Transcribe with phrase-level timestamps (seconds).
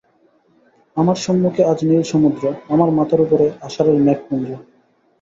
[0.97, 4.47] আমার সম্মুখে আজ নীল সমুদ্র, আমার মাথার উপরে আষাঢ়ের মেঘপুঞ্জ।